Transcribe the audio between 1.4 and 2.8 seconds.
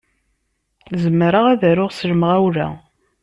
ad aruɣ s lemɣawla.